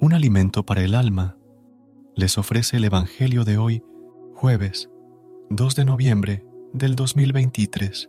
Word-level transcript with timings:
Un 0.00 0.14
alimento 0.14 0.64
para 0.64 0.82
el 0.82 0.94
alma, 0.94 1.36
les 2.16 2.38
ofrece 2.38 2.78
el 2.78 2.84
Evangelio 2.84 3.44
de 3.44 3.58
hoy, 3.58 3.84
jueves 4.34 4.90
2 5.50 5.76
de 5.76 5.84
noviembre 5.84 6.46
del 6.72 6.96
2023. 6.96 8.08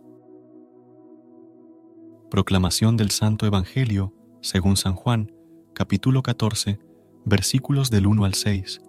Proclamación 2.30 2.96
del 2.96 3.10
Santo 3.10 3.44
Evangelio, 3.44 4.14
según 4.40 4.78
San 4.78 4.94
Juan, 4.94 5.32
capítulo 5.74 6.22
14, 6.22 6.80
versículos 7.26 7.90
del 7.90 8.06
1 8.06 8.24
al 8.24 8.32
6. 8.32 8.80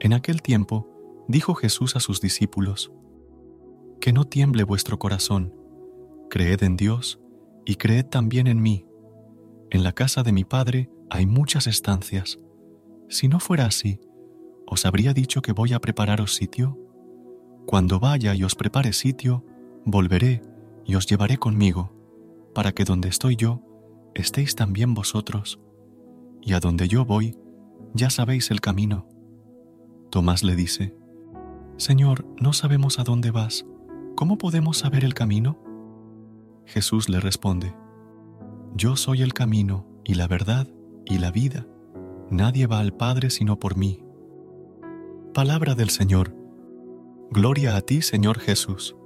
En 0.00 0.12
aquel 0.12 0.42
tiempo 0.42 0.86
dijo 1.28 1.54
Jesús 1.54 1.96
a 1.96 2.00
sus 2.00 2.20
discípulos, 2.20 2.92
Que 4.02 4.12
no 4.12 4.24
tiemble 4.24 4.64
vuestro 4.64 4.98
corazón, 4.98 5.54
creed 6.28 6.62
en 6.62 6.76
Dios 6.76 7.22
y 7.64 7.76
creed 7.76 8.04
también 8.04 8.48
en 8.48 8.60
mí. 8.60 8.86
En 9.70 9.82
la 9.82 9.92
casa 9.92 10.22
de 10.22 10.32
mi 10.32 10.44
Padre 10.44 10.90
hay 11.10 11.26
muchas 11.26 11.66
estancias. 11.66 12.38
Si 13.08 13.28
no 13.28 13.40
fuera 13.40 13.66
así, 13.66 14.00
¿os 14.66 14.86
habría 14.86 15.12
dicho 15.12 15.42
que 15.42 15.52
voy 15.52 15.72
a 15.72 15.80
prepararos 15.80 16.34
sitio? 16.34 16.78
Cuando 17.66 18.00
vaya 18.00 18.34
y 18.34 18.44
os 18.44 18.54
prepare 18.54 18.92
sitio, 18.92 19.44
volveré 19.84 20.42
y 20.84 20.94
os 20.94 21.06
llevaré 21.06 21.36
conmigo, 21.36 21.92
para 22.54 22.72
que 22.72 22.84
donde 22.84 23.08
estoy 23.08 23.36
yo, 23.36 23.62
estéis 24.14 24.54
también 24.54 24.94
vosotros. 24.94 25.60
Y 26.42 26.52
a 26.52 26.60
donde 26.60 26.88
yo 26.88 27.04
voy, 27.04 27.36
ya 27.92 28.10
sabéis 28.10 28.50
el 28.50 28.60
camino. 28.60 29.08
Tomás 30.10 30.42
le 30.44 30.54
dice, 30.54 30.94
Señor, 31.76 32.26
no 32.40 32.52
sabemos 32.52 32.98
a 32.98 33.04
dónde 33.04 33.30
vas, 33.30 33.66
¿cómo 34.14 34.38
podemos 34.38 34.78
saber 34.78 35.04
el 35.04 35.14
camino? 35.14 35.58
Jesús 36.64 37.08
le 37.08 37.20
responde, 37.20 37.74
Yo 38.74 38.96
soy 38.96 39.22
el 39.22 39.34
camino 39.34 39.86
y 40.04 40.14
la 40.14 40.26
verdad 40.26 40.68
y 41.06 41.18
la 41.18 41.30
vida. 41.30 41.66
Nadie 42.30 42.66
va 42.66 42.80
al 42.80 42.92
Padre 42.92 43.30
sino 43.30 43.58
por 43.58 43.76
mí. 43.76 44.02
Palabra 45.32 45.74
del 45.74 45.90
Señor. 45.90 46.34
Gloria 47.30 47.76
a 47.76 47.80
ti, 47.80 48.02
Señor 48.02 48.38
Jesús. 48.38 48.96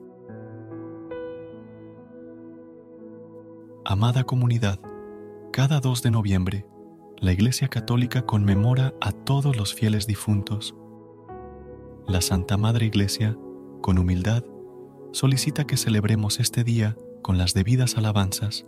Amada 3.84 4.25
comunidad, 4.25 4.81
cada 5.53 5.81
2 5.81 6.03
de 6.03 6.10
noviembre, 6.10 6.66
la 7.19 7.33
Iglesia 7.33 7.69
Católica 7.69 8.25
conmemora 8.25 8.94
a 9.00 9.12
todos 9.12 9.56
los 9.56 9.75
fieles 9.75 10.06
difuntos. 10.06 10.75
La 12.06 12.21
Santa 12.21 12.56
Madre 12.56 12.87
Iglesia, 12.87 13.37
con 13.83 13.99
humildad, 13.99 14.44
solicita 15.12 15.66
que 15.66 15.77
celebremos 15.77 16.41
este 16.41 16.65
día 16.65 16.97
con 17.22 17.37
las 17.37 17.53
debidas 17.53 17.97
alabanzas 17.97 18.66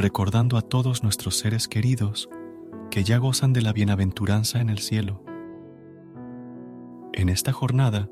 recordando 0.00 0.56
a 0.56 0.62
todos 0.62 1.02
nuestros 1.02 1.36
seres 1.36 1.68
queridos 1.68 2.30
que 2.90 3.04
ya 3.04 3.18
gozan 3.18 3.52
de 3.52 3.62
la 3.62 3.72
bienaventuranza 3.72 4.60
en 4.60 4.70
el 4.70 4.78
cielo. 4.78 5.22
En 7.12 7.28
esta 7.28 7.52
jornada, 7.52 8.08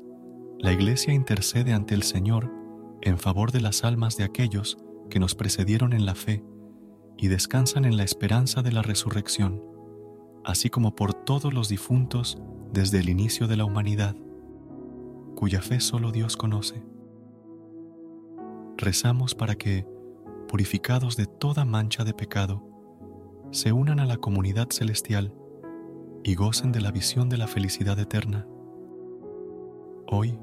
la 0.59 0.71
Iglesia 0.71 1.13
intercede 1.13 1.73
ante 1.73 1.95
el 1.95 2.03
Señor 2.03 2.51
en 3.01 3.17
favor 3.17 3.51
de 3.51 3.61
las 3.61 3.83
almas 3.83 4.17
de 4.17 4.23
aquellos 4.23 4.77
que 5.09 5.19
nos 5.19 5.33
precedieron 5.35 5.93
en 5.93 6.05
la 6.05 6.15
fe 6.15 6.43
y 7.17 7.27
descansan 7.27 7.85
en 7.85 7.97
la 7.97 8.03
esperanza 8.03 8.61
de 8.61 8.71
la 8.71 8.81
resurrección, 8.81 9.63
así 10.45 10.69
como 10.69 10.95
por 10.95 11.13
todos 11.13 11.53
los 11.53 11.69
difuntos 11.69 12.37
desde 12.71 12.99
el 12.99 13.09
inicio 13.09 13.47
de 13.47 13.57
la 13.57 13.65
humanidad, 13.65 14.15
cuya 15.35 15.61
fe 15.61 15.79
solo 15.79 16.11
Dios 16.11 16.37
conoce. 16.37 16.83
Rezamos 18.77 19.33
para 19.33 19.55
que, 19.55 19.87
purificados 20.49 21.15
de 21.15 21.27
toda 21.27 21.63
mancha 21.63 22.03
de 22.03 22.13
pecado, 22.13 22.63
se 23.51 23.71
unan 23.71 23.99
a 23.99 24.05
la 24.05 24.17
comunidad 24.17 24.67
celestial 24.71 25.33
y 26.23 26.33
gocen 26.33 26.71
de 26.71 26.81
la 26.81 26.91
visión 26.91 27.29
de 27.29 27.37
la 27.37 27.47
felicidad 27.47 27.99
eterna. 27.99 28.47
Hoy, 30.07 30.39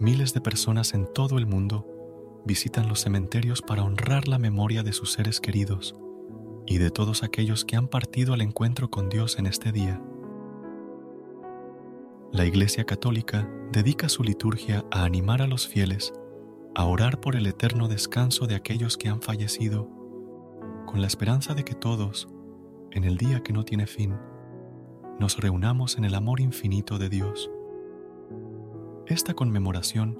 miles 0.00 0.32
de 0.32 0.40
personas 0.40 0.94
en 0.94 1.06
todo 1.12 1.36
el 1.36 1.46
mundo 1.46 2.42
visitan 2.46 2.88
los 2.88 3.00
cementerios 3.02 3.60
para 3.60 3.84
honrar 3.84 4.28
la 4.28 4.38
memoria 4.38 4.82
de 4.82 4.94
sus 4.94 5.12
seres 5.12 5.40
queridos 5.40 5.94
y 6.66 6.78
de 6.78 6.90
todos 6.90 7.22
aquellos 7.22 7.66
que 7.66 7.76
han 7.76 7.88
partido 7.88 8.32
al 8.32 8.40
encuentro 8.40 8.90
con 8.90 9.10
Dios 9.10 9.38
en 9.38 9.46
este 9.46 9.72
día. 9.72 10.02
La 12.32 12.46
Iglesia 12.46 12.84
Católica 12.84 13.46
dedica 13.70 14.08
su 14.08 14.24
liturgia 14.24 14.86
a 14.90 15.04
animar 15.04 15.42
a 15.42 15.46
los 15.46 15.68
fieles 15.68 16.14
a 16.74 16.84
orar 16.86 17.20
por 17.20 17.36
el 17.36 17.46
eterno 17.46 17.88
descanso 17.88 18.46
de 18.46 18.56
aquellos 18.56 18.96
que 18.96 19.08
han 19.08 19.22
fallecido, 19.22 19.88
con 20.86 21.00
la 21.00 21.06
esperanza 21.06 21.54
de 21.54 21.64
que 21.64 21.74
todos, 21.74 22.28
en 22.90 23.04
el 23.04 23.16
día 23.16 23.42
que 23.42 23.52
no 23.52 23.64
tiene 23.64 23.86
fin, 23.86 24.16
nos 25.20 25.38
reunamos 25.38 25.96
en 25.98 26.04
el 26.04 26.14
amor 26.14 26.40
infinito 26.40 26.98
de 26.98 27.08
Dios. 27.08 27.50
Esta 29.06 29.34
conmemoración 29.34 30.18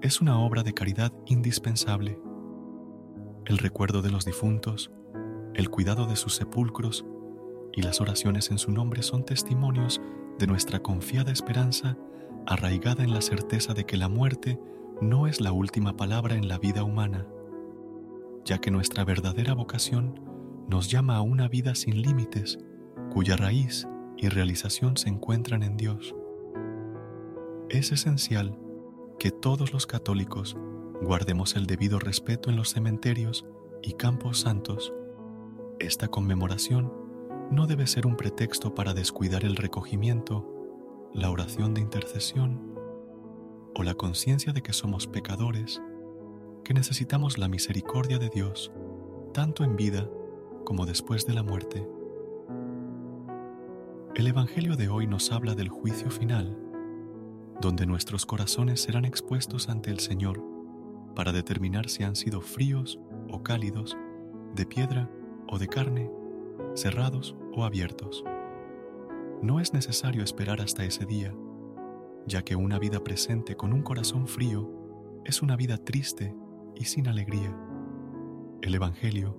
es 0.00 0.20
una 0.20 0.38
obra 0.38 0.62
de 0.62 0.74
caridad 0.74 1.12
indispensable. 1.26 2.20
El 3.46 3.58
recuerdo 3.58 4.00
de 4.00 4.10
los 4.10 4.24
difuntos, 4.24 4.92
el 5.54 5.70
cuidado 5.70 6.06
de 6.06 6.14
sus 6.14 6.36
sepulcros 6.36 7.04
y 7.72 7.82
las 7.82 8.00
oraciones 8.00 8.50
en 8.52 8.58
su 8.58 8.70
nombre 8.70 9.02
son 9.02 9.24
testimonios 9.24 10.00
de 10.38 10.46
nuestra 10.46 10.80
confiada 10.80 11.32
esperanza 11.32 11.96
arraigada 12.46 13.02
en 13.02 13.12
la 13.12 13.20
certeza 13.20 13.74
de 13.74 13.84
que 13.84 13.96
la 13.96 14.08
muerte 14.08 14.60
no 15.00 15.26
es 15.26 15.40
la 15.40 15.52
última 15.52 15.96
palabra 15.96 16.34
en 16.34 16.48
la 16.48 16.58
vida 16.58 16.82
humana, 16.82 17.26
ya 18.44 18.58
que 18.58 18.70
nuestra 18.70 19.04
verdadera 19.04 19.54
vocación 19.54 20.20
nos 20.68 20.90
llama 20.90 21.16
a 21.16 21.22
una 21.22 21.48
vida 21.48 21.74
sin 21.74 22.02
límites, 22.02 22.58
cuya 23.12 23.36
raíz 23.36 23.86
y 24.16 24.28
realización 24.28 24.96
se 24.96 25.08
encuentran 25.08 25.62
en 25.62 25.76
Dios. 25.76 26.14
Es 27.68 27.92
esencial 27.92 28.58
que 29.18 29.30
todos 29.30 29.72
los 29.72 29.86
católicos 29.86 30.56
guardemos 31.00 31.54
el 31.54 31.66
debido 31.66 31.98
respeto 32.00 32.50
en 32.50 32.56
los 32.56 32.70
cementerios 32.70 33.46
y 33.82 33.92
campos 33.92 34.40
santos. 34.40 34.92
Esta 35.78 36.08
conmemoración 36.08 36.92
no 37.52 37.66
debe 37.66 37.86
ser 37.86 38.06
un 38.06 38.16
pretexto 38.16 38.74
para 38.74 38.94
descuidar 38.94 39.44
el 39.44 39.56
recogimiento, 39.56 40.44
la 41.14 41.30
oración 41.30 41.72
de 41.72 41.82
intercesión 41.82 42.77
o 43.74 43.82
la 43.82 43.94
conciencia 43.94 44.52
de 44.52 44.62
que 44.62 44.72
somos 44.72 45.06
pecadores, 45.06 45.80
que 46.64 46.74
necesitamos 46.74 47.38
la 47.38 47.48
misericordia 47.48 48.18
de 48.18 48.28
Dios, 48.28 48.72
tanto 49.32 49.64
en 49.64 49.76
vida 49.76 50.08
como 50.64 50.86
después 50.86 51.26
de 51.26 51.34
la 51.34 51.42
muerte. 51.42 51.88
El 54.14 54.26
Evangelio 54.26 54.76
de 54.76 54.88
hoy 54.88 55.06
nos 55.06 55.32
habla 55.32 55.54
del 55.54 55.68
juicio 55.68 56.10
final, 56.10 56.58
donde 57.60 57.86
nuestros 57.86 58.26
corazones 58.26 58.80
serán 58.80 59.04
expuestos 59.04 59.68
ante 59.68 59.90
el 59.90 60.00
Señor 60.00 60.42
para 61.14 61.32
determinar 61.32 61.88
si 61.88 62.04
han 62.04 62.16
sido 62.16 62.40
fríos 62.40 62.98
o 63.30 63.42
cálidos, 63.42 63.96
de 64.54 64.66
piedra 64.66 65.10
o 65.48 65.58
de 65.58 65.68
carne, 65.68 66.10
cerrados 66.74 67.36
o 67.54 67.64
abiertos. 67.64 68.24
No 69.42 69.60
es 69.60 69.72
necesario 69.72 70.22
esperar 70.22 70.60
hasta 70.60 70.84
ese 70.84 71.06
día 71.06 71.34
ya 72.28 72.42
que 72.42 72.56
una 72.56 72.78
vida 72.78 73.02
presente 73.02 73.56
con 73.56 73.72
un 73.72 73.82
corazón 73.82 74.26
frío 74.26 74.70
es 75.24 75.42
una 75.42 75.56
vida 75.56 75.78
triste 75.78 76.34
y 76.76 76.84
sin 76.84 77.08
alegría. 77.08 77.56
El 78.62 78.74
Evangelio 78.74 79.36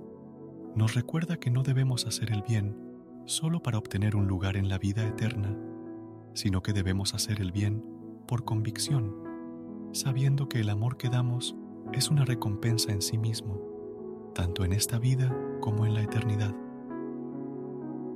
nos 0.75 0.95
recuerda 0.95 1.37
que 1.37 1.51
no 1.51 1.63
debemos 1.63 2.05
hacer 2.05 2.31
el 2.31 2.41
bien 2.41 2.75
solo 3.25 3.61
para 3.61 3.77
obtener 3.77 4.15
un 4.15 4.27
lugar 4.27 4.57
en 4.57 4.69
la 4.69 4.79
vida 4.79 5.05
eterna, 5.05 5.55
sino 6.33 6.61
que 6.63 6.73
debemos 6.73 7.13
hacer 7.13 7.41
el 7.41 7.51
bien 7.51 7.83
por 8.27 8.43
convicción, 8.43 9.15
sabiendo 9.91 10.49
que 10.49 10.59
el 10.59 10.69
amor 10.69 10.97
que 10.97 11.09
damos 11.09 11.55
es 11.93 12.09
una 12.09 12.25
recompensa 12.25 12.91
en 12.91 13.01
sí 13.01 13.17
mismo, 13.17 14.31
tanto 14.33 14.63
en 14.63 14.73
esta 14.73 14.99
vida 14.99 15.35
como 15.59 15.85
en 15.85 15.93
la 15.93 16.01
eternidad. 16.01 16.55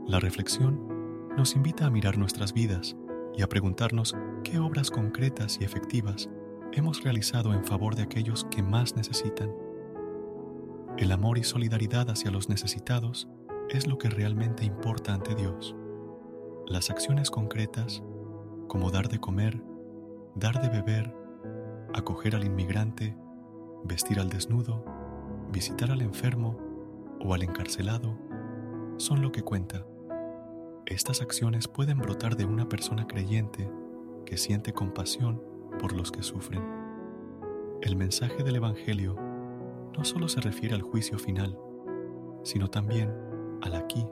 La 0.08 0.20
reflexión 0.20 1.28
nos 1.38 1.56
invita 1.56 1.86
a 1.86 1.90
mirar 1.90 2.18
nuestras 2.18 2.54
vidas 2.54 2.96
y 3.36 3.42
a 3.42 3.50
preguntarnos 3.50 4.16
qué 4.44 4.60
obras 4.60 4.92
concretas 4.92 5.58
y 5.60 5.64
efectivas 5.64 6.30
hemos 6.72 7.04
realizado 7.04 7.54
en 7.54 7.64
favor 7.66 7.96
de 7.96 8.04
aquellos 8.04 8.46
que 8.46 8.64
más 8.64 8.96
necesitan. 8.96 9.52
El 10.98 11.12
amor 11.12 11.38
y 11.38 11.44
solidaridad 11.44 12.10
hacia 12.10 12.32
los 12.32 12.50
necesitados 12.50 13.28
es 13.70 13.88
lo 13.88 13.98
que 13.98 14.10
realmente 14.10 14.66
importa 14.66 15.14
ante 15.14 15.36
Dios. 15.36 15.76
Las 16.68 16.90
acciones 16.90 17.32
concretas, 17.32 18.04
como 18.68 18.92
dar 18.92 19.10
de 19.10 19.20
comer, 19.20 19.62
dar 20.36 20.62
de 20.62 20.70
beber, 20.70 21.16
acoger 21.94 22.36
al 22.36 22.44
inmigrante, 22.44 23.16
vestir 23.84 24.20
al 24.20 24.30
desnudo, 24.30 24.84
visitar 25.52 25.92
al 25.92 26.02
enfermo 26.02 26.58
o 27.20 27.34
al 27.34 27.44
encarcelado, 27.44 28.18
son 28.98 29.22
lo 29.22 29.32
que 29.32 29.44
cuenta. 29.44 29.86
Estas 30.86 31.22
acciones 31.22 31.70
pueden 31.70 31.98
brotar 31.98 32.36
de 32.36 32.44
una 32.44 32.68
persona 32.68 33.08
creyente 33.08 33.70
que 34.26 34.36
siente 34.36 34.74
compasión 34.74 35.42
por 35.80 35.94
los 35.94 36.12
que 36.12 36.22
sufren. 36.24 36.62
El 37.82 37.96
mensaje 37.96 38.44
del 38.44 38.58
Evangelio 38.58 39.16
no 39.98 40.04
solo 40.04 40.28
se 40.28 40.42
refiere 40.42 40.76
al 40.76 40.82
juicio 40.82 41.18
final, 41.18 41.58
sino 42.44 42.70
también 42.70 43.14
al 43.62 43.76
aquí 43.76 44.06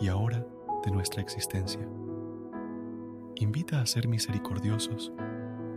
y 0.00 0.08
ahora 0.08 0.44
de 0.84 0.90
nuestra 0.90 1.22
existencia. 1.22 1.88
Invita 3.36 3.80
a 3.80 3.86
ser 3.86 4.08
misericordiosos 4.08 5.12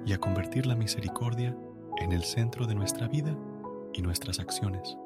y 0.04 0.14
a 0.14 0.18
convertir 0.18 0.66
la 0.66 0.76
misericordia 0.76 1.56
en 1.98 2.12
el 2.12 2.24
centro 2.24 2.66
de 2.66 2.74
nuestra 2.74 3.08
vida 3.08 3.38
y 3.94 4.02
nuestras 4.02 4.40
acciones. 4.40 4.98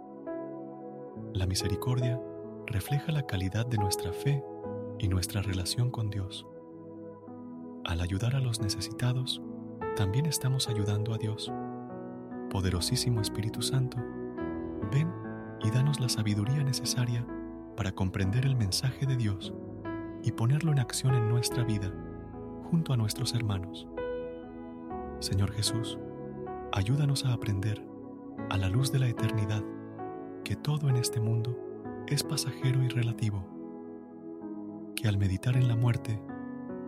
La 1.34 1.46
misericordia 1.46 2.18
refleja 2.66 3.12
la 3.12 3.26
calidad 3.28 3.66
de 3.66 3.78
nuestra 3.78 4.14
fe 4.14 4.42
y 5.00 5.08
nuestra 5.08 5.42
relación 5.42 5.92
con 5.92 6.10
Dios. 6.10 6.46
Al 7.86 8.02
ayudar 8.02 8.36
a 8.36 8.40
los 8.40 8.60
necesitados, 8.60 9.42
también 9.96 10.26
estamos 10.26 10.70
ayudando 10.70 11.14
a 11.14 11.18
Dios. 11.18 11.52
Poderosísimo 12.50 13.22
Espíritu 13.22 13.62
Santo, 13.62 13.98
ven 14.92 15.12
y 15.62 15.72
danos 15.72 16.00
la 16.00 16.10
sabiduría 16.10 16.64
necesaria 16.64 17.26
para 17.76 17.92
comprender 17.92 18.46
el 18.46 18.56
mensaje 18.56 19.06
de 19.06 19.18
Dios 19.18 19.54
y 20.24 20.32
ponerlo 20.32 20.72
en 20.72 20.80
acción 20.80 21.14
en 21.16 21.30
nuestra 21.30 21.64
vida, 21.64 21.94
junto 22.70 22.94
a 22.94 22.98
nuestros 22.98 23.34
hermanos. 23.34 23.88
Señor 25.20 25.52
Jesús, 25.52 25.98
ayúdanos 26.72 27.26
a 27.26 27.34
aprender, 27.34 27.86
a 28.50 28.58
la 28.58 28.70
luz 28.70 28.92
de 28.92 29.00
la 29.00 29.08
eternidad, 29.08 29.64
que 30.44 30.56
todo 30.56 30.90
en 30.90 30.98
este 30.98 31.20
mundo 31.20 31.58
es 32.08 32.24
pasajero 32.24 32.84
y 32.84 32.88
relativo 32.88 33.57
que 34.98 35.08
al 35.08 35.18
meditar 35.18 35.56
en 35.56 35.68
la 35.68 35.76
muerte 35.76 36.20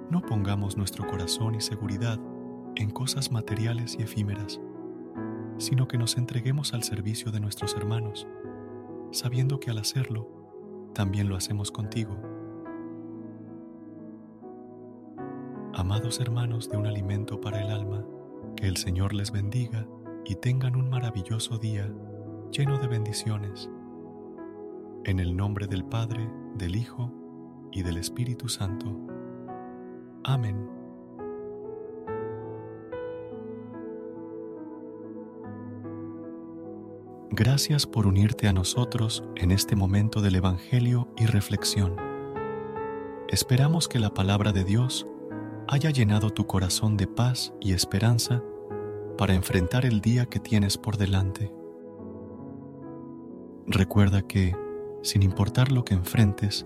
no 0.09 0.21
pongamos 0.21 0.75
nuestro 0.75 1.05
corazón 1.05 1.53
y 1.53 1.61
seguridad 1.61 2.19
en 2.75 2.89
cosas 2.89 3.31
materiales 3.31 3.95
y 3.99 4.01
efímeras, 4.01 4.59
sino 5.59 5.87
que 5.87 5.99
nos 5.99 6.17
entreguemos 6.17 6.73
al 6.73 6.81
servicio 6.81 7.31
de 7.31 7.39
nuestros 7.39 7.75
hermanos, 7.75 8.27
sabiendo 9.11 9.59
que 9.59 9.69
al 9.69 9.77
hacerlo, 9.77 10.27
también 10.95 11.29
lo 11.29 11.35
hacemos 11.35 11.71
contigo. 11.71 12.17
Amados 15.75 16.19
hermanos 16.19 16.67
de 16.67 16.77
un 16.77 16.87
alimento 16.87 17.39
para 17.39 17.61
el 17.61 17.69
alma, 17.69 18.03
que 18.55 18.67
el 18.67 18.77
Señor 18.77 19.13
les 19.13 19.31
bendiga 19.31 19.85
y 20.25 20.33
tengan 20.33 20.75
un 20.75 20.89
maravilloso 20.89 21.59
día 21.59 21.87
lleno 22.51 22.79
de 22.79 22.87
bendiciones. 22.87 23.69
En 25.05 25.19
el 25.19 25.37
nombre 25.37 25.67
del 25.67 25.85
Padre, 25.85 26.27
del 26.55 26.75
Hijo 26.75 27.18
y 27.71 27.83
del 27.83 27.97
Espíritu 27.97 28.49
Santo. 28.49 28.95
Amén. 30.23 30.69
Gracias 37.31 37.85
por 37.85 38.07
unirte 38.07 38.47
a 38.47 38.53
nosotros 38.53 39.23
en 39.35 39.51
este 39.51 39.75
momento 39.75 40.21
del 40.21 40.35
Evangelio 40.35 41.07
y 41.15 41.25
reflexión. 41.25 41.95
Esperamos 43.29 43.87
que 43.87 43.99
la 43.99 44.13
palabra 44.13 44.51
de 44.51 44.63
Dios 44.63 45.07
haya 45.67 45.91
llenado 45.91 46.31
tu 46.31 46.47
corazón 46.47 46.97
de 46.97 47.05
paz 47.05 47.53
y 47.61 47.73
esperanza 47.73 48.43
para 49.17 49.35
enfrentar 49.35 49.85
el 49.85 50.01
día 50.01 50.25
que 50.25 50.39
tienes 50.39 50.77
por 50.77 50.97
delante. 50.97 51.53
Recuerda 53.67 54.23
que, 54.23 54.55
sin 55.03 55.21
importar 55.21 55.71
lo 55.71 55.85
que 55.85 55.93
enfrentes, 55.93 56.65